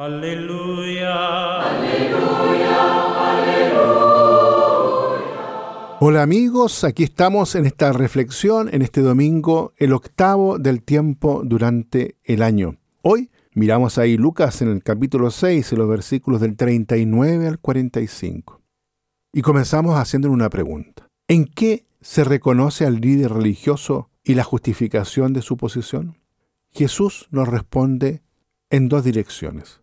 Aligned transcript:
Aleluya. 0.00 1.60
Aleluya. 1.60 3.32
Aleluya. 3.32 3.96
Hola 5.98 6.22
amigos, 6.22 6.84
aquí 6.84 7.02
estamos 7.02 7.56
en 7.56 7.66
esta 7.66 7.90
reflexión 7.90 8.72
en 8.72 8.82
este 8.82 9.00
domingo, 9.00 9.72
el 9.76 9.92
octavo 9.92 10.60
del 10.60 10.84
tiempo 10.84 11.42
durante 11.44 12.14
el 12.22 12.42
año. 12.42 12.76
Hoy 13.02 13.32
miramos 13.54 13.98
ahí 13.98 14.16
Lucas 14.16 14.62
en 14.62 14.68
el 14.68 14.84
capítulo 14.84 15.32
6, 15.32 15.72
en 15.72 15.78
los 15.80 15.88
versículos 15.88 16.40
del 16.40 16.54
39 16.54 17.48
al 17.48 17.58
45. 17.58 18.62
Y 19.32 19.42
comenzamos 19.42 19.96
haciendo 19.96 20.30
una 20.30 20.48
pregunta. 20.48 21.08
¿En 21.26 21.44
qué 21.44 21.86
se 22.00 22.22
reconoce 22.22 22.86
al 22.86 23.00
líder 23.00 23.32
religioso 23.32 24.10
y 24.22 24.34
la 24.34 24.44
justificación 24.44 25.32
de 25.32 25.42
su 25.42 25.56
posición? 25.56 26.20
Jesús 26.70 27.26
nos 27.32 27.48
responde 27.48 28.22
en 28.70 28.88
dos 28.88 29.02
direcciones 29.02 29.80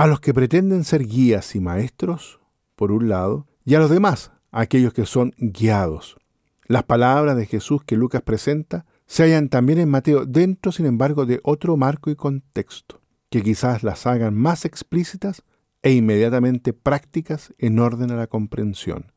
a 0.00 0.06
los 0.06 0.20
que 0.20 0.32
pretenden 0.32 0.84
ser 0.84 1.06
guías 1.06 1.54
y 1.54 1.60
maestros, 1.60 2.40
por 2.74 2.90
un 2.90 3.10
lado, 3.10 3.46
y 3.66 3.74
a 3.74 3.80
los 3.80 3.90
demás, 3.90 4.32
aquellos 4.50 4.94
que 4.94 5.04
son 5.04 5.34
guiados. 5.36 6.16
Las 6.64 6.84
palabras 6.84 7.36
de 7.36 7.44
Jesús 7.44 7.84
que 7.84 7.98
Lucas 7.98 8.22
presenta 8.22 8.86
se 9.06 9.24
hallan 9.24 9.50
también 9.50 9.78
en 9.78 9.90
Mateo 9.90 10.24
dentro, 10.24 10.72
sin 10.72 10.86
embargo, 10.86 11.26
de 11.26 11.40
otro 11.42 11.76
marco 11.76 12.08
y 12.08 12.16
contexto, 12.16 13.02
que 13.28 13.42
quizás 13.42 13.82
las 13.82 14.06
hagan 14.06 14.34
más 14.34 14.64
explícitas 14.64 15.42
e 15.82 15.92
inmediatamente 15.92 16.72
prácticas 16.72 17.52
en 17.58 17.78
orden 17.78 18.10
a 18.10 18.16
la 18.16 18.26
comprensión. 18.26 19.12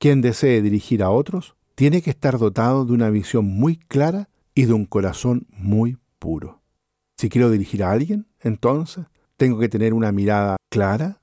Quien 0.00 0.20
desee 0.20 0.62
dirigir 0.62 1.04
a 1.04 1.10
otros 1.10 1.54
tiene 1.76 2.02
que 2.02 2.10
estar 2.10 2.38
dotado 2.38 2.84
de 2.84 2.92
una 2.92 3.10
visión 3.10 3.44
muy 3.44 3.76
clara 3.76 4.30
y 4.52 4.64
de 4.64 4.72
un 4.72 4.84
corazón 4.84 5.46
muy 5.52 5.96
puro. 6.18 6.60
Si 7.16 7.28
quiero 7.28 7.52
dirigir 7.52 7.84
a 7.84 7.92
alguien, 7.92 8.26
entonces 8.40 9.06
tengo 9.38 9.60
que 9.60 9.68
tener 9.68 9.94
una 9.94 10.12
mirada 10.12 10.56
clara 10.68 11.20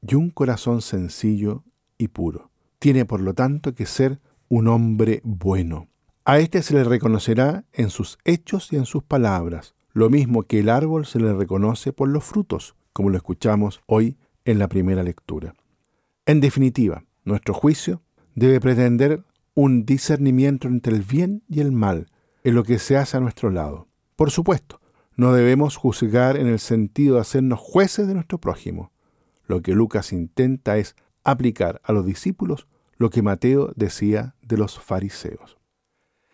y 0.00 0.14
un 0.16 0.30
corazón 0.30 0.80
sencillo 0.80 1.62
y 1.98 2.08
puro. 2.08 2.50
Tiene 2.78 3.04
por 3.04 3.20
lo 3.20 3.34
tanto 3.34 3.74
que 3.74 3.86
ser 3.86 4.18
un 4.48 4.66
hombre 4.66 5.20
bueno. 5.24 5.88
A 6.24 6.38
éste 6.38 6.62
se 6.62 6.74
le 6.74 6.84
reconocerá 6.84 7.64
en 7.74 7.90
sus 7.90 8.18
hechos 8.24 8.72
y 8.72 8.76
en 8.76 8.86
sus 8.86 9.02
palabras, 9.02 9.74
lo 9.92 10.08
mismo 10.08 10.44
que 10.44 10.60
el 10.60 10.70
árbol 10.70 11.04
se 11.04 11.20
le 11.20 11.34
reconoce 11.34 11.92
por 11.92 12.08
los 12.08 12.24
frutos, 12.24 12.76
como 12.94 13.10
lo 13.10 13.18
escuchamos 13.18 13.82
hoy 13.86 14.16
en 14.46 14.58
la 14.58 14.68
primera 14.68 15.02
lectura. 15.02 15.54
En 16.24 16.40
definitiva, 16.40 17.04
nuestro 17.24 17.52
juicio 17.52 18.00
debe 18.34 18.58
pretender 18.58 19.22
un 19.52 19.84
discernimiento 19.84 20.66
entre 20.66 20.94
el 20.94 21.02
bien 21.02 21.42
y 21.46 21.60
el 21.60 21.72
mal 21.72 22.06
en 22.42 22.54
lo 22.54 22.64
que 22.64 22.78
se 22.78 22.96
hace 22.96 23.18
a 23.18 23.20
nuestro 23.20 23.50
lado. 23.50 23.86
Por 24.16 24.30
supuesto, 24.30 24.80
no 25.16 25.32
debemos 25.32 25.76
juzgar 25.76 26.36
en 26.36 26.46
el 26.46 26.58
sentido 26.58 27.16
de 27.16 27.22
hacernos 27.22 27.60
jueces 27.60 28.06
de 28.06 28.14
nuestro 28.14 28.38
prójimo. 28.38 28.92
Lo 29.46 29.62
que 29.62 29.74
Lucas 29.74 30.12
intenta 30.12 30.76
es 30.78 30.96
aplicar 31.22 31.80
a 31.84 31.92
los 31.92 32.04
discípulos 32.04 32.66
lo 32.96 33.10
que 33.10 33.22
Mateo 33.22 33.72
decía 33.76 34.34
de 34.42 34.56
los 34.56 34.78
fariseos. 34.78 35.58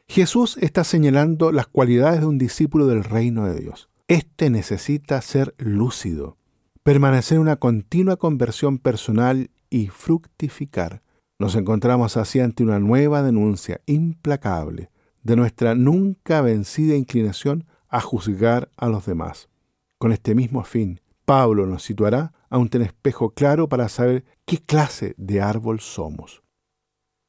Jesús 0.09 0.57
está 0.61 0.85
señalando 0.85 1.53
las 1.53 1.67
cualidades 1.67 2.21
de 2.21 2.27
un 2.27 2.39
discípulo 2.39 2.87
del 2.87 3.05
reino 3.05 3.47
de 3.47 3.61
Dios. 3.61 3.89
Este 4.09 4.51
necesita 4.51 5.21
ser 5.23 5.55
lúcido, 5.59 6.37
permanecer 6.83 7.37
en 7.37 7.43
una 7.43 7.57
continua 7.57 8.17
conversión 8.17 8.79
personal 8.79 9.51
y 9.71 9.87
fructificar. 9.87 11.03
Nos 11.39 11.55
encontramos 11.55 12.17
así 12.17 12.41
ante 12.41 12.65
una 12.65 12.81
nueva 12.81 13.23
denuncia 13.23 13.81
implacable 13.87 14.91
de 15.23 15.37
nuestra 15.37 15.75
nunca 15.75 16.41
vencida 16.41 16.97
inclinación 16.97 17.67
a 17.91 18.01
juzgar 18.01 18.71
a 18.77 18.89
los 18.89 19.05
demás. 19.05 19.49
Con 19.99 20.13
este 20.13 20.35
mismo 20.35 20.65
fin, 20.65 21.01
Pablo 21.25 21.67
nos 21.67 21.83
situará 21.83 22.33
ante 22.49 22.79
un 22.79 22.85
espejo 22.85 23.31
claro 23.31 23.69
para 23.69 23.89
saber 23.89 24.25
qué 24.47 24.59
clase 24.59 25.15
de 25.19 25.41
árbol 25.41 25.81
somos. 25.81 26.43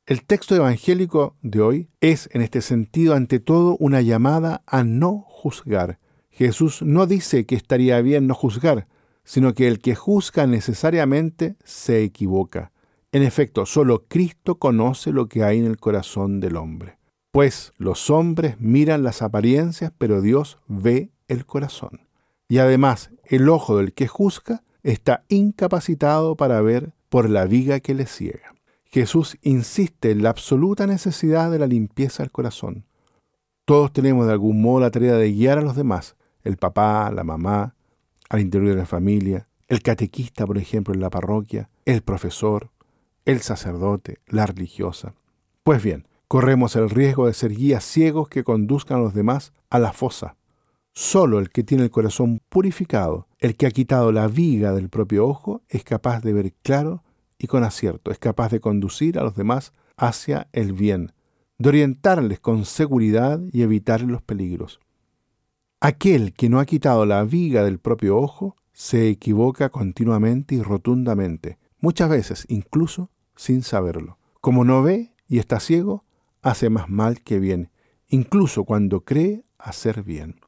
El 0.06 0.26
texto 0.26 0.56
evangélico 0.56 1.36
de 1.42 1.62
hoy 1.62 1.90
es, 2.00 2.30
en 2.34 2.42
este 2.42 2.62
sentido, 2.62 3.14
ante 3.14 3.40
todo 3.40 3.78
una 3.80 4.02
llamada 4.02 4.64
a 4.66 4.84
no 4.84 5.24
juzgar. 5.28 6.00
Jesús 6.30 6.82
no 6.82 7.06
dice 7.06 7.46
que 7.46 7.56
estaría 7.56 8.02
bien 8.02 8.26
no 8.28 8.34
juzgar, 8.34 8.88
sino 9.24 9.54
que 9.54 9.68
el 9.68 9.80
que 9.80 9.96
juzga 9.96 10.48
necesariamente 10.48 11.56
se 11.64 12.04
equivoca. 12.04 12.72
En 13.12 13.24
efecto, 13.24 13.66
solo 13.66 14.06
Cristo 14.08 14.58
conoce 14.58 15.12
lo 15.12 15.28
que 15.28 15.44
hay 15.44 15.60
en 15.60 15.66
el 15.66 15.78
corazón 15.78 16.40
del 16.40 16.56
hombre. 16.56 16.98
Pues 17.32 17.72
los 17.78 18.10
hombres 18.10 18.60
miran 18.60 19.04
las 19.04 19.22
apariencias, 19.22 19.94
pero 19.98 20.22
Dios 20.22 20.60
ve 20.68 21.12
el 21.28 21.46
corazón. 21.46 22.02
Y 22.50 22.58
además, 22.58 23.12
el 23.24 23.48
ojo 23.48 23.78
del 23.78 23.94
que 23.94 24.08
juzga 24.08 24.64
está 24.84 25.24
incapacitado 25.30 26.36
para 26.36 26.60
ver 26.62 26.92
por 27.08 27.30
la 27.30 27.46
viga 27.46 27.80
que 27.80 27.94
le 27.94 28.06
ciega. 28.06 28.54
Jesús 28.84 29.38
insiste 29.42 30.12
en 30.12 30.24
la 30.24 30.32
absoluta 30.32 30.86
necesidad 30.86 31.50
de 31.50 31.60
la 31.60 31.68
limpieza 31.68 32.24
del 32.24 32.32
corazón. 32.32 32.84
Todos 33.64 33.94
tenemos 33.94 34.26
de 34.28 34.34
algún 34.34 34.62
modo 34.62 34.82
la 34.82 34.92
tarea 34.92 35.14
de 35.14 35.32
guiar 35.32 35.58
a 35.58 35.62
los 35.62 35.78
demás, 35.78 36.18
el 36.44 36.58
papá, 36.58 37.10
la 37.12 37.24
mamá, 37.24 37.76
al 38.28 38.42
interior 38.42 38.72
de 38.72 38.82
la 38.82 38.86
familia, 38.86 39.48
el 39.70 39.82
catequista, 39.82 40.46
por 40.46 40.58
ejemplo, 40.58 40.94
en 40.94 41.00
la 41.00 41.10
parroquia, 41.10 41.70
el 41.86 42.02
profesor, 42.02 42.72
el 43.24 43.40
sacerdote, 43.40 44.18
la 44.28 44.46
religiosa. 44.46 45.14
Pues 45.64 45.82
bien, 45.82 46.06
corremos 46.32 46.78
el 46.78 46.90
riesgo 46.90 47.28
de 47.28 47.34
ser 47.34 47.54
guías 47.54 47.84
ciegos 47.84 48.30
que 48.30 48.46
conduzcan 48.46 49.00
a 49.00 49.02
los 49.02 49.14
demás 49.14 49.52
a 49.70 49.80
la 49.80 49.92
fosa. 49.92 50.38
Solo 50.94 51.40
el 51.40 51.50
que 51.50 51.62
tiene 51.62 51.84
el 51.84 51.92
corazón 51.92 52.40
purificado, 52.48 53.28
el 53.40 53.58
que 53.58 53.68
ha 53.68 53.72
quitado 53.72 54.14
la 54.14 54.30
viga 54.30 54.72
del 54.72 54.88
propio 54.88 55.28
ojo, 55.28 55.62
es 55.68 55.84
capaz 55.84 56.22
de 56.22 56.32
ver 56.32 56.54
claro 56.64 57.04
y 57.38 57.48
con 57.48 57.66
acierto, 57.66 58.12
es 58.12 58.18
capaz 58.18 58.50
de 58.50 58.62
conducir 58.62 59.20
a 59.20 59.24
los 59.24 59.36
demás 59.36 59.74
hacia 59.98 60.48
el 60.54 60.72
bien, 60.72 61.12
de 61.58 61.68
orientarles 61.68 62.40
con 62.40 62.64
seguridad 62.64 63.42
y 63.52 63.64
evitar 63.64 64.00
los 64.00 64.22
peligros. 64.22 64.80
Aquel 65.82 66.32
que 66.32 66.48
no 66.48 66.62
ha 66.62 66.66
quitado 66.66 67.06
la 67.06 67.26
viga 67.26 67.66
del 67.66 67.80
propio 67.80 68.18
ojo 68.18 68.56
se 68.72 69.10
equivoca 69.10 69.68
continuamente 69.68 70.56
y 70.56 70.62
rotundamente, 70.62 71.58
muchas 71.82 72.10
veces 72.10 72.46
incluso 72.48 73.10
sin 73.36 73.64
saberlo. 73.64 74.18
Como 74.40 74.64
no 74.64 74.82
ve 74.82 75.14
y 75.28 75.40
está 75.40 75.60
ciego, 75.60 76.06
hace 76.42 76.70
más 76.70 76.90
mal 76.90 77.22
que 77.22 77.40
bien, 77.40 77.70
incluso 78.08 78.64
cuando 78.64 79.02
cree 79.02 79.44
hacer 79.58 80.04
bien. 80.04 80.40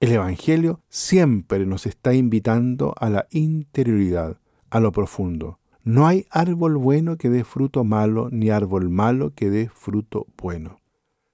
El 0.00 0.12
Evangelio 0.12 0.80
siempre 0.88 1.66
nos 1.66 1.86
está 1.86 2.14
invitando 2.14 2.94
a 2.98 3.10
la 3.10 3.26
interioridad, 3.30 4.38
a 4.70 4.80
lo 4.80 4.92
profundo. 4.92 5.58
No 5.82 6.06
hay 6.06 6.26
árbol 6.30 6.76
bueno 6.76 7.16
que 7.16 7.30
dé 7.30 7.44
fruto 7.44 7.84
malo, 7.84 8.28
ni 8.30 8.50
árbol 8.50 8.88
malo 8.88 9.34
que 9.34 9.50
dé 9.50 9.68
fruto 9.68 10.26
bueno. 10.36 10.80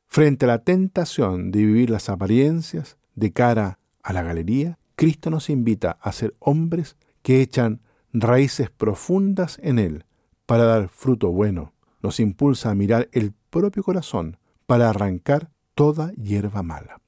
Frente 0.08 0.46
a 0.46 0.48
la 0.48 0.64
tentación 0.64 1.50
de 1.50 1.60
vivir 1.60 1.90
las 1.90 2.08
apariencias 2.08 2.96
de 3.14 3.32
cara 3.32 3.78
a 4.02 4.12
la 4.12 4.22
galería, 4.22 4.78
Cristo 4.94 5.30
nos 5.30 5.50
invita 5.50 5.98
a 6.00 6.10
ser 6.12 6.34
hombres 6.38 6.96
que 7.22 7.42
echan 7.42 7.82
raíces 8.12 8.70
profundas 8.70 9.58
en 9.62 9.78
Él 9.78 10.04
para 10.46 10.64
dar 10.64 10.88
fruto 10.88 11.30
bueno. 11.30 11.72
Nos 12.02 12.18
impulsa 12.20 12.70
a 12.70 12.74
mirar 12.74 13.08
el 13.12 13.32
propio 13.50 13.82
corazón 13.82 14.38
para 14.66 14.90
arrancar 14.90 15.50
toda 15.74 16.12
hierba 16.12 16.62
mala. 16.62 17.00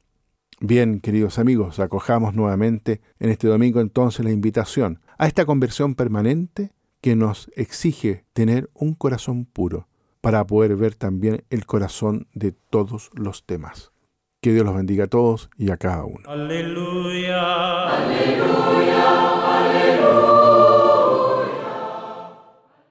Bien, 0.60 1.00
queridos 1.00 1.38
amigos, 1.38 1.78
acojamos 1.78 2.34
nuevamente 2.34 3.00
en 3.20 3.30
este 3.30 3.46
domingo 3.46 3.80
entonces 3.80 4.24
la 4.24 4.32
invitación 4.32 5.00
a 5.16 5.26
esta 5.26 5.46
conversión 5.46 5.94
permanente 5.94 6.72
que 7.00 7.14
nos 7.14 7.48
exige 7.54 8.24
tener 8.32 8.68
un 8.74 8.94
corazón 8.94 9.44
puro 9.44 9.88
para 10.20 10.44
poder 10.46 10.74
ver 10.76 10.94
también 10.96 11.44
el 11.50 11.64
corazón 11.64 12.26
de 12.34 12.52
todos 12.52 13.10
los 13.14 13.44
demás. 13.46 13.92
Que 14.40 14.52
Dios 14.52 14.64
los 14.64 14.74
bendiga 14.74 15.04
a 15.04 15.08
todos 15.08 15.48
y 15.56 15.70
a 15.70 15.76
cada 15.76 16.04
uno. 16.04 16.28
Aleluya. 16.28 17.88